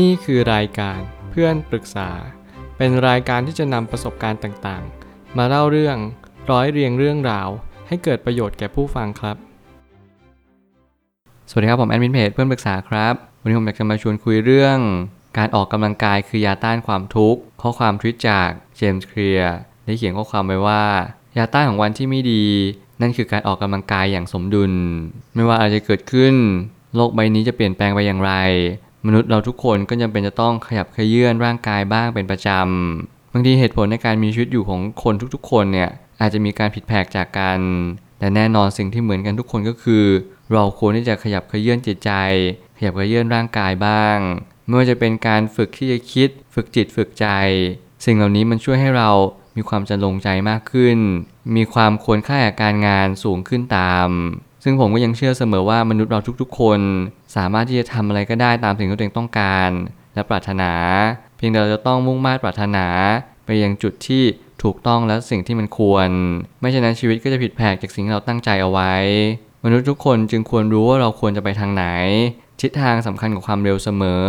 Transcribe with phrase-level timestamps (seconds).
[0.00, 0.98] นี่คือรายการ
[1.30, 2.10] เพื่อนปรึกษา
[2.76, 5.96] เป็นรายการที่จะนำประสบการณ์ต่างๆ มาเล่าเรื่อง
[6.50, 7.48] ร้อยเรียงเรื่องราว
[7.88, 9.36] ให้เกิดประโยชน์แก่ผู้ฟังครับ
[11.48, 14.78] สวัสดีครับ ผมแอดมินเพจเพื่อนปรึกษาครับ วันนี้ผมอยากจะมาชวนคุยเรื่อง
[15.38, 20.84] การออกกำลังกายคือยาต้านความทุกข์ ข้อความทวิตจากเจมส์เคลียร์ได้เขียนข้อความไว้ว่า
[21.36, 22.44] ยาต้านของวันที่ไม่ดี
[23.00, 24.72] นั่นคือการออกกำลังกายอย่างสมดุล
[25.34, 26.34] ไม่ว่าอะไรจะเกิดขึ้น
[26.96, 28.32] โลกใบนี้จะเปลี่ยนแปลงไปอย่างไร
[29.06, 35.90] มนุษย์เราทุกคนก็จำเป็นจะต้องขยับขยื่อนร่างกายบ้างเป็นประจำ บางทีเหตุผลในการมีชีวิตอยู่ของคนทุกๆ คนเนี่ย
[36.20, 37.60] อาจจะมีการผิดแผกจากกัน
[38.18, 40.04] แต่แน่นอนสิ่งที่เหมือนกันทุกคนก็คือ
[40.52, 42.12] เราควรที่จะขยับขยื่อนจิตใจ
[42.76, 44.18] ขยับขยื่อนร่างกายบ้าง
[44.66, 47.26] ไม่ว่าจะเป็นการฝึกที่จะคิด ฝึกจิตฝึกใจ
[48.04, 49.10] สิ่งเหล่านี้มันช่วยให้เรา
[49.56, 50.98] มีความจะลงใจมากขึ้น
[51.56, 54.08] มีความควรค่าแก่การงานสูงขึ้นตาม
[54.64, 56.80] ซึ่งผมก็ยังเชื่อเสมอว่ามนุษย์เราทุกๆ คน
[57.36, 59.70] สามารถที่จะทำอะไรก็ได้ตามสิ่งที่ตัวเองต้องการ
[60.14, 60.72] และปรารถนา
[61.36, 62.86] เพียงแต่เราจะต้องมุ่งมา่ปรารถนา
[63.46, 64.24] ไปยังจุดที่
[64.62, 66.08] ถูกต้องและสิ่งที่มันควร
[66.60, 68.94] ไม่เช่นนั้นชีวิตก็จะผิดแผกจากสิ่งที่เราตั้งใจเอาไว้
[69.64, 71.86] มนุษย์ทุกคนจึงควรรู้ว่าเราควรจะไปทางไหน
[72.60, 74.26] ทิศทางสำคัญกับความเร็วเสมอ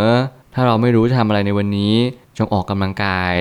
[0.54, 1.96] ถ้าเราไม่รู้จะทำอะไรในวันนี้
[2.38, 3.36] จงออกกำลังกาย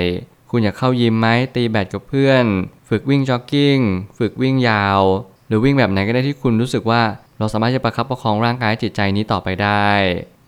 [0.50, 2.44] คุณอยากเข้ายิมไหมตีแบดกับเพื่อน
[2.88, 3.78] ฝึกวิ่งจ็อกกิ้ง
[4.18, 5.00] ฝึกวิ่งยาว
[5.46, 7.02] หรือวิ่งแบบไหนก็ได้ที่คุณรู้สึกว่า
[7.42, 9.88] เราสามารถจะประคับประคองร่างกายจิตใจนี้ต่อไปได้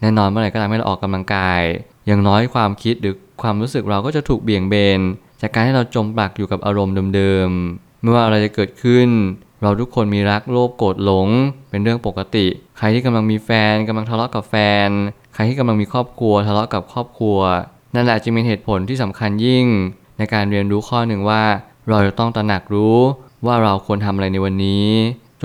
[0.00, 1.62] แน่นอนเมื่อไหร่ก็ตามที่เราออกกำลังกาย
[2.06, 5.01] อย่างน้อยความคิดหรือความรู้สึกเราก็จะถูกเบี่ยงเบน
[5.41, 9.09] จากการที่เราจมปลักอยู่กับอารมณ์เดิมๆไม่ว่าอะไรจะเกิดขึ้น
[9.62, 11.28] เราทุกคนมีรักโลภโกรธหลง
[11.70, 12.47] เป็นเรื่องปกติ
[12.78, 14.55] ใครที่กำลังมีแฟนกำลังทะเลาะกับแฟ
[14.86, 14.89] น
[15.34, 17.39] ใครที่กำลังมีครอบครัว ทะเลาะกับครอบครัว
[17.95, 19.67] นั่นแหละจึงเป็นเหตุผลที่สำคัญยิ่ง
[20.19, 21.42] ในการเรียนรู้ข้อหนึ่งว่า
[21.89, 22.98] เราจะต้องตระหนักรู้
[23.47, 24.89] ว่าเราควรทำอะไรในวันนี้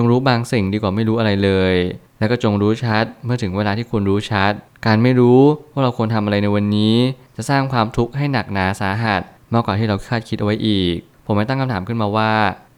[0.04, 1.76] งรู้บางสิ่งดีกว่าไม่รู้อะไรเลย
[2.20, 4.52] แล้วก็จงรู้ชัดเมื่อถึงเวลาที่ควรรู้ชัด
[4.86, 5.42] การไม่รู้
[5.74, 6.96] ว่าเราควรทำอะไรในวันนี้
[7.36, 9.22] จะสร้างความทุกข์ให้หนักหนาสาหัส
[9.54, 12.34] มากกว่าที่เราคาดคิดเอาไว้อีก ผมไม่ตั้งคำถามขึ้นมาว่า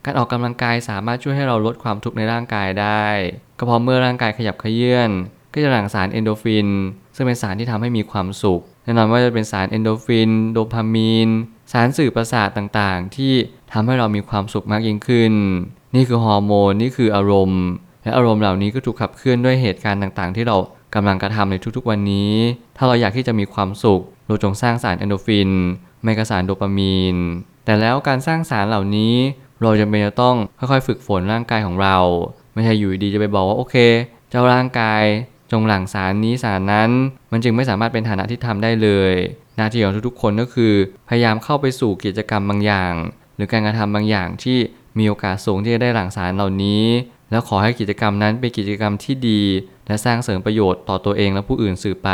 [0.05, 3.05] การออกกำลังกายสามารถช่วยให้เราลดความทุกข์ในร่างกายได้
[3.57, 5.09] ก็เพราะเมื่อร่างกายขยับเขยื่อน
[5.53, 6.69] ก็จะหลั่งสารเอนโดรฟิน
[7.15, 11.29] ซึ่งเป็นสารที่ทำให้มีความสุขแน่นอนว่าจะเป็นสารเอนโดรฟิน โดพามีน
[11.71, 13.33] สารสื่อประสาทต่างๆ ที่
[13.71, 15.33] ทำให้เรามีความสุขมากยิ่งขึ้น
[15.95, 17.63] นี่คือฮอร์โมน นี่คืออารมณ์
[18.03, 20.57] และอารมณ์เหล่านี้ก็ถูกขับเคลื่อนด้วยเหตุการณ์ต่างๆ ที่เรา
[20.95, 22.33] กำลังกระทำในทุกๆวันนี้
[22.77, 25.51] ถ้าเราอยากที่จะมีความสุข เราจงสร้างสารเอนโดฟิน
[26.03, 27.17] ไมกสารโดปามีน
[27.65, 29.15] แต่แล้วการสร้างสารเหล่านี้
[29.61, 31.97] เราจำเป็นจะต้องค่อยๆ ฝึกฝนร่างกายของเรา
[32.53, 33.75] ไม่ใช่อยู่ดีจะไปบอกว่าโอเค
[34.29, 35.03] เจ้าร่างกาย
[35.51, 36.89] จงหลั่งสารนี้สารนั้น
[37.31, 39.13] มันจึงไม่สามารถเป็นฐานะที่ทำได้เลย
[39.57, 40.73] หน้าที่ของทุกๆคนก็คือ
[41.09, 42.93] พยายามเข้าไปสู่กิจกรรมบางอย่าง
[43.35, 44.57] หรือการกระทำบางอย่างที่
[44.97, 46.85] มีโอกาสสูงที่จะได้หลั่งสารเหล่านี้
[47.31, 49.41] แล้วขอให้กิจกรรมนั้นเป็นกิจกรรมที่ดี
[49.87, 52.11] และสร้างเสริมประโยชน์ต่อตัวเองและผู้อื่นสืบไป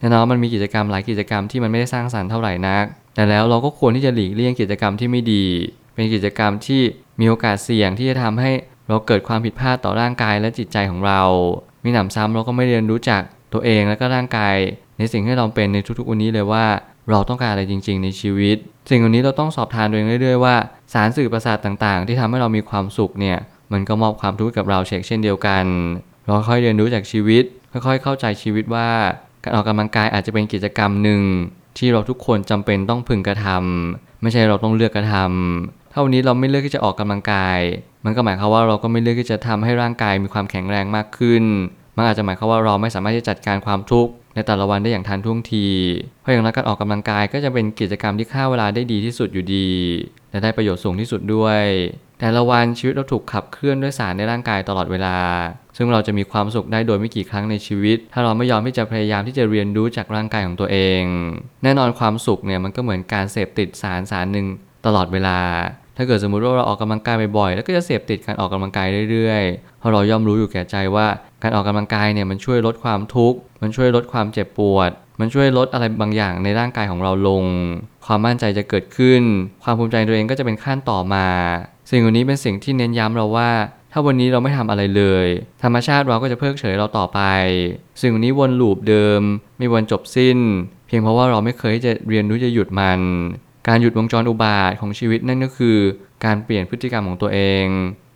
[0.00, 2.84] แน่นอนมันมีกิจกรรมหลายกิจกรรมที่มันไม่ได้สร้างสรรค์เท่าไหร่นัก
[3.14, 5.44] แต่แล้วเราก็ควรที่จะหลีกเลี่ยงกิจกรรมที่ไม่ดี
[5.94, 6.82] เป็นกิจกรรมที่
[7.20, 8.52] มีโอกาสเสี่ยงที่จะทำให้
[8.88, 11.22] เราเกิดความผิดพลาดต่อร่างกายและจิตใจของเรา
[11.84, 13.22] มีหนำซ้ำเราก็ไม่เรียนรู้จัก
[13.52, 14.56] ตัวเองและก็ร่างกาย
[14.98, 16.64] ในสิ่งที่เราเป็นในทุกๆวันนี้เลยว่า
[17.10, 18.56] เราต้องการอะไรจริง ๆ ในชีวิต
[18.90, 20.54] สิ่งเหล่านี้เราต้องสอบทานตัวเองเรื่อยๆว่า
[20.92, 23.38] สารสื่อประสาทต่างๆ ที่ทำให้เรามีความสุขเนี่ย
[23.72, 25.64] มันก็มอบความทุกข์กับเราเช่นเดียวกัน
[26.24, 28.88] เราค่อยเรียนรู้จากชีวิต ค่อยๆ เข้าใจชีวิตว่า
[29.44, 31.22] การออกกำลังกายอาจจะเป็นกิจกรรมหนึ่ง
[31.78, 37.58] ที่เราทุกคนจำเป็นต้องพึงกระทำไม่ใช่เราต้องเลือกกระทำถ้าวันนี้เราไม่เลือกที่จะออกกำลังกาย
[38.04, 41.44] มันก็หมายความว่าเราก็ไม่เลือกที่จะทำให้ร่างกายมีความแข็งแรงมากขึ้น
[41.96, 44.12] มันอาจจะหมายความว่าเราไม่สามารถที่จะจัดการความทุกข์
[44.46, 45.66] แต่ละวันได้อย่างทันท่วงที
[46.20, 49.68] เพราะอย่างนั้นการออกกำลังกายก็จะเป็นกิจกรรมที่ฆ่าเวลาได้ดีที่สุดอยู่ดี
[50.30, 51.62] และได้ประโยชน์สูงที่สุดด้วย
[52.20, 55.16] แต่ละวันชีวิตเราถูกขับเคลื่อนด้วยสารในร่างกายตลอดเวลา
[55.76, 61.02] ซึ่งเราจะมีความสุขได้โดยไม่กี่ครั้งในชีวิต ถ้าเราไม่ยอมที่จะพยายามที่จะเรียนรู้จากร่างกายของตัวเอง
[61.64, 64.46] แน่นอนความสุขเนี่ยมันก็เหมือนการเสพติดสารสารหนึ่ง
[64.86, 65.38] ตลอดเวลา
[66.00, 71.06] ถ้าเกิดสมมุติว่าเราออกกำลังกายบ่อยๆ แล้วก็จะเสพติดการออกกำลังกายเรื่อยๆ เพราะเราย่อมรู้อยู่แก่ใจว่า
[71.42, 74.90] การออกกำลังกายเนี่ยมันช่วยลดความทุกข์ มันช่วยลดความเจ็บปวด
[75.20, 77.44] มันช่วยลดอะไรบางอย่างในร่างกายของเราลง
[78.06, 79.22] ความมั่นใจจะเกิดขึ้น
[79.64, 81.26] ความภูมิใจตัวเองก็จะเป็นขั้นต่อมา
[81.90, 83.50] สิ่งเหล่านี้เป็นสิ่งที่เน้นย้ำเราว่า
[83.92, 85.26] ถ้าวันนี้เราไม่ทำอะไรเลย
[85.62, 87.20] ธรรมชาติเราก็จะเพิกเฉยเราต่อไป
[88.02, 89.20] สิ่งนี้วนลูปเดิม
[89.58, 90.38] ไม่วันจบสิ้น
[90.86, 93.00] เพียงเพราะว่าเราไม่เคยจะเรียนรู้จะหยุดมัน
[93.68, 95.78] การหยุดวงจรอุบาทของชีวิตนั่นก็คือ
[96.24, 97.66] การเปลี่ยนพฤติกรรมของตัวเอง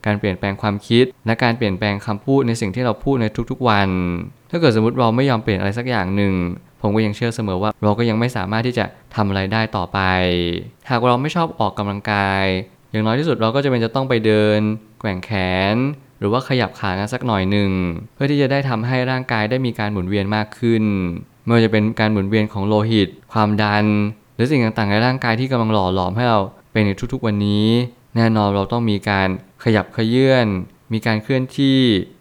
[0.07, 3.89] การเปลี่ยนแปลงความคิด และการเปลี่ยนแปลงคำพูดในสิ่งที่เราพูดในทุกๆวัน
[4.51, 6.35] ถ้าเกิดสมมติเราไม่ยอมเปลี่ยนอะไรสักอย่างหนึ่ง
[6.81, 9.99] ผมก็ยังเชื่อเสมอว่าเราก็ยังไม่สามารถที่จะทำอะไรได้ต่อไป
[10.91, 12.45] หากเราไม่ชอบออกกำลังกาย
[12.91, 14.61] อย่างน้อยที่สุดเราก็จะเป็นจะต้องไปเดิน
[15.01, 15.31] แกว่งแข
[15.75, 15.77] น
[16.19, 17.71] หรือว่าขยับขากันสักหน่อยหนึ่ง
[18.15, 20.85] เพื่อที่จะได้ทำให้ร่างกายได้มีการหมุนเวียนมากขึ้น
[21.45, 23.85] ไม่ว่าจะเป็นการหมุนเวียนของโลหิต ความดัน
[24.35, 26.41] หรือสิ่งต่างๆในร่างกายที่กำลังหล่อหลอมให้เรา
[26.73, 27.69] เป็นในทุกๆวันนี้
[28.17, 29.29] แน่นอนเราต้องมีการ
[29.65, 30.47] ขยับขยื่น
[30.93, 31.81] มีการเคลื่อนที่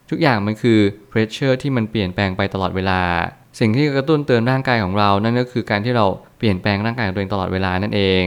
[0.09, 0.79] ทุกอย่างมันคือ
[1.11, 3.01] pressure ที่มันเปลี่ยนแปลงไปตลอดเวลา
[3.59, 6.05] สิ่งที่กระตุ้นเตือนร่างกายของเรา นั่นก็คือการที่เรา
[6.37, 8.25] เปลี่ยนแปลงร่างกายของตัวเองตลอดเวลานั่นเอง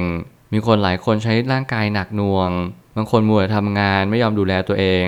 [0.53, 2.51] มีคนหลายคนใช้ร่างกายหนักหน่วง
[2.97, 5.07] บางคนมัวแต่ทำงานไม่ยอมดูแลตัวเอง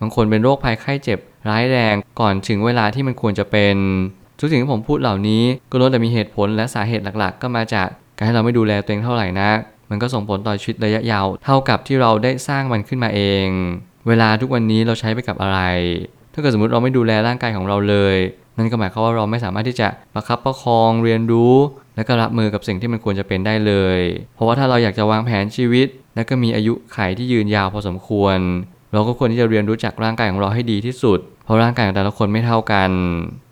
[0.00, 1.18] บางคนเป็นโรคภัยไข้เจ็บ
[1.50, 3.76] ร้ายแรงก่อนถึงเวลาที่มันควรจะเป็น
[4.38, 9.58] ทุกสิ่งที่ผมพูดเหล่านี้ก็ล้วนแต่มีเหตุผลและสาเหตุหลักๆ ก็มาจาก การที่เราไม่ดูแลตัวเองเท่าไหร่นัก
[9.90, 13.46] มันก็ส่งผลต่อชีวิตระยะยาว เท่ากับที่เราได้สร้างมันขึ้นมาเอง
[14.08, 15.60] เวลาทุกวันนี้เราใช้ไปกับอะไร
[16.32, 18.16] ถ้าเกิดสมมติเราไม่ดูแลร่างกายของเราเลย
[18.56, 21.54] นั่นก็หมายความว่าเราไม่สามารถที่จะประคับประคองเรียนรู้
[21.96, 24.00] และก็รับมือกับสิ่งที่มันควรจะเป็นได้เลย
[24.34, 28.38] เพราะว่าถ้าเราอยากจะวางแผนชีวิต และก็มีอายุขัยที่ยืนยาวพอสมควร
[28.92, 32.90] เราก็ควรที่จะเรียนรู้จักร่างกายของเราให้ดีที่สุด เพราะร่างกายของแต่ละคนไม่เท่ากัน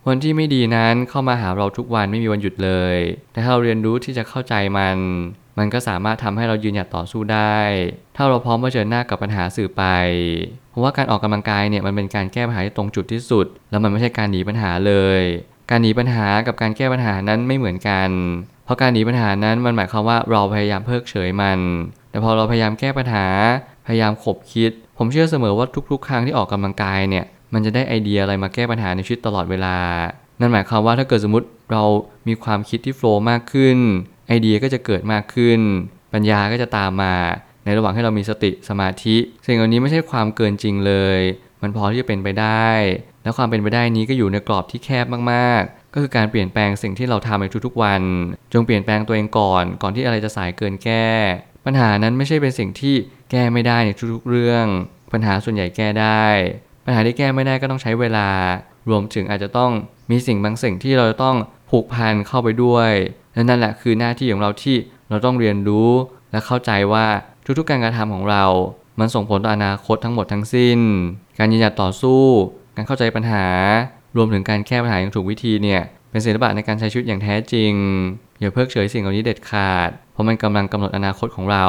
[0.08, 2.96] วันที่ไม่ดีนั้นเข้ามาหาเราทุกวันไม่มีวันหยุดเลย
[3.32, 4.96] แต่ถ้าเราเรียนรู้ที่จะเข้าใจมัน
[5.58, 7.58] มันก็สามารถทำให้เรายืนหยัดต่อสู้ได้
[8.16, 9.84] ถ้าเราพร้อมเผชิญหน้ากับปัญหาสื่อไป
[10.70, 15.20] เพราะว่าการออกกำลังกายเนี่ยมันเป็นการแก้ปัญหาที่ตรงจุดที่สุด แล้วมันไม่ใช่การหนีปัญหาเลย
[15.70, 18.08] การหนีปัญหากับการแก้ปัญหานั้นไม่เหมือนกัน
[18.64, 21.58] เพราะการหนีปัญหานั้นมันหมายความว่าเราพยายามเพิกเฉยมัน
[22.10, 23.26] แต่พอเราพยายามแก้ปัญหา
[23.87, 29.76] พยายามขบคิด ผมเชื่อเสมอว่าทุกๆ ครั้งที่ออกกำลังกายเนี่ย มันจะได้ไอเดียอะไรมาแก้ปัญหาในชีวิตตลอดเวลา
[30.40, 31.84] นั่นหมายความว่าถ้าเกิดสมมติเรา
[32.28, 33.78] มีความคิดที่โฟล์มากขึ้น
[34.28, 35.60] ไอเดียก็จะเกิดมากขึ้น
[36.12, 37.14] ปัญญาก็จะตามมา
[37.64, 39.16] ในระหว่างที่เรามีสติสมาธิ
[39.46, 41.19] สิ่งเหล่านี้ไม่ใช่ความเกินจริงเลย
[41.62, 42.70] มันพอที่จะเป็นไปได้
[43.22, 48.02] และความเป็นไปได้นี้ก็อยู่ในกรอบที่แคบมากๆ ก็คือการเปลี่ยนแปลงสิ่งที่เราทำในทุกๆวัน
[48.52, 51.06] จงเปลี่ยนแปลงตัวเองก่อน ก่อนที่อะไรจะสายเกินแก้
[51.66, 52.94] ปัญหานั้นไม่ใช่เป็นสิ่งที่
[53.31, 54.66] แก้ไม่ได้ในทุกๆเรื่อง
[55.12, 56.26] ปัญหาส่วนใหญ่แก้ได้
[56.84, 58.29] ปัญหาที่แก้ไม่ได้ก็ต้องใช้เวลา
[58.90, 59.70] รวมถึงอาจจะต้อง
[60.11, 61.37] มีสิ่งบางสิ่งที่เราจะต้อง
[61.70, 62.90] ผูกพันเข้าไปด้วย
[63.34, 64.76] และนั่นแหละคือหน้าที่ของเราที่
[65.08, 65.90] เราต้องเรียนรู้
[66.32, 67.06] และเข้าใจว่า
[67.58, 68.44] ทุกๆการกระทำของเรา
[68.99, 70.79] มันส่งผลต่ออนาคตทั้งหมดทั้งสิ้น
[71.38, 72.23] การยืนหยัดต่อสู้
[72.76, 73.46] การเข้าใจปัญหา
[74.17, 77.73] รวมถึงการแก้ปัญหาอย่างถูกวิธีเนี่ย เป็นศิลปะในการใช้ชีวิตอย่างแท้จริง
[78.40, 81.67] อย่าเพิกเฉยสิ่งเหล่านี้เด็ดขาด เพราะมันกำลังกำหนดอนาคตของเรา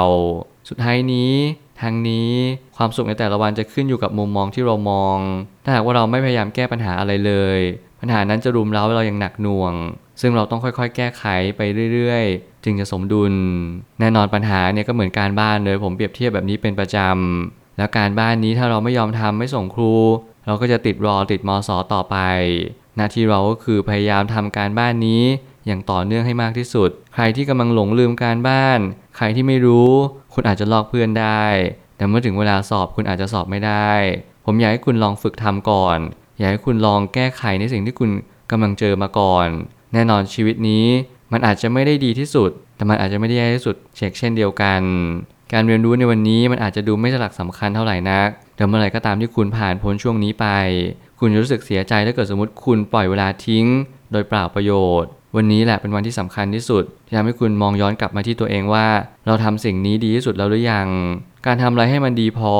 [0.69, 1.33] สุดท้ายนี้
[1.81, 2.31] ทางนี้
[2.77, 5.17] ความสุขในแต่ละวันจะขึ้นอยู่กับมุมมองที่เรามอง
[5.63, 7.59] ถ้าหากว่าเราไม่พยายามแก้ปัญหาอะไรเลย
[7.99, 9.73] ปัญหานั้นจะรุมเร้าเราอย่างหนักหน่วง
[10.21, 11.23] ซึ่งเราต้องค่อยๆ แก้ไข
[11.57, 11.61] ไป
[11.93, 13.33] เรื่อยๆ จึงจะสมดุล
[13.99, 19.93] แน่นอนปัญหาเนี่ยก็เหมือนการบ้านเลยผมเปรียบเทียบแบบนี้เป็นประจำ แล้วการบ้านนี้ถ้าเราไม่ยอมทำไม่ส่งครู
[20.45, 22.17] เราก็จะติดรอติดมอสอต่อไป
[22.97, 25.23] หน้าที่เราก็คือพยายามทำการบ้านนี้
[25.65, 28.79] อย่างต่อเนื่องให้มากที่สุด ใครที่กำลังหลงลืมการบ้าน
[29.17, 29.91] ใครที่ไม่รู้
[30.33, 31.43] คุณอาจจะลอกเพื่อนได้
[31.97, 33.91] แต่เมื่อถึงเวลาสอบคุณอาจจะสอบไม่ได้
[34.45, 35.99] ผมอยากให้คุณลองฝึกทำก่อน
[36.39, 38.09] อยากให้คุณลองแก้ไขในสิ่งที่คุณ
[38.51, 39.47] กำลังเจอมาก่อน
[39.93, 40.85] แน่นอนชีวิตนี้
[41.31, 44.81] มันอาจจะไม่ได้ดีที่สุด แต่มันอาจจะไม่ได้แย่ที่สุดเช็คเช่นเดียวกัน
[45.53, 50.47] การเรียนรู้ในวันนี้มันอาจจะดูไม่สลักสำคัญเท่าไหร่นัก แต่เมื่อไหร่ก็ตามที่คุณผ่านพ้นช่วงนี้ไป
[51.19, 53.65] คุณจะรู้สึกเสียใจถ้าเกิดสมมติคุณปล่อยเวลาทิ้ง
[54.11, 54.71] โดยเปล่าประโย
[55.03, 58.87] ชน์ วันนี้แหละเป็นวันที่สำคัญที่สุดที่ทำให้คุณมองย้อนกลับมาที่ตัวเองว่า
[59.27, 60.87] เราทำสิ่งนี้ดีที่สุดแล้วหรือยัง
[61.45, 62.53] การทำอะไรให้มันดีพอ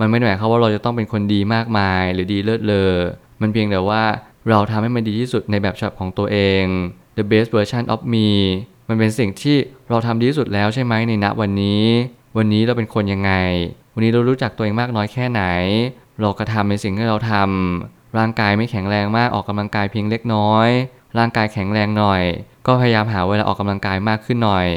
[0.00, 2.92] มันไม่ได้หมายความว่าเราจะต้องเป็นคนดีมากมาย หรือดีเลิศเลอ
[3.40, 4.02] มันเพียงแต่ว่า
[4.48, 6.64] เราทำให้มันดีที่สุดในแบบฉบับของตัวเอง
[7.16, 8.28] the best version of me
[8.88, 9.56] มันเป็นสิ่งที่
[9.88, 11.84] เราทำดีที่สุดแล้วใช่ไหมในณวันนี้
[12.36, 13.32] วันนี้เราเป็นคนยังไง
[13.94, 15.42] วันนี้เรารู้จักตัวเองมากน้อยแค่ไหน
[16.20, 20.68] เรากระทำในสิ่งที่เราทำร่างกายไม่แข็งแรงมากออกกำลังกายเพียงเล็กน้อย
[21.18, 22.22] ร่างกายแข็งแรงหน่อย
[22.66, 24.68] ก็พยายามหาเวลาออกกำลังกายมากขึ้นหน่อย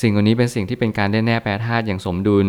[0.00, 2.48] สิ่งเหล่านี้เป็นสิ่งที่เป็นการได้แน่แปรธาตุอย่างสมดุล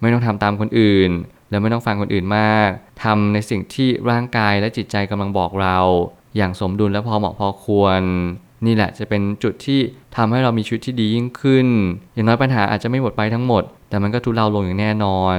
[0.00, 1.10] ไม่ต้องทำตามคนอื่น
[1.50, 2.68] และไม่ต้องฟังคนอื่นมาก
[3.02, 5.78] ทำในสิ่งที่ร่างกายและจิตใจกำลังบอกเรา
[6.36, 8.02] อย่างสมดุลและพอเหมาะพอควร
[8.66, 9.80] นี่แหละจะเป็นจุดที่
[10.16, 11.66] ทำให้เรามีชีวิตที่ดียิ่งขึ้น
[12.14, 15.38] อย่างน้อยปัญหาอาจจะไม่หมดไปทั้งหมด แต่มันก็ทุเลาลงอย่างแน่นอน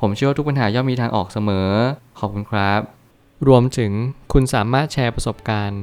[0.00, 1.68] ผมเชื่อว่าทุกปัญหาย่อมมีทางออกเสมอ
[2.18, 2.80] ขอบคุณครับ
[3.48, 3.92] รวมถึง
[4.32, 5.82] คุณสามารถแชร์ประสบการณ์